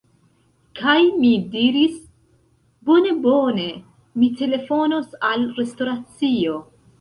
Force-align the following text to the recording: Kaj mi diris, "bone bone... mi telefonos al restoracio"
Kaj 0.77 0.93
mi 1.17 1.33
diris, 1.55 1.99
"bone 2.89 3.11
bone... 3.27 3.67
mi 4.23 4.31
telefonos 4.41 5.13
al 5.31 5.47
restoracio" 5.61 6.59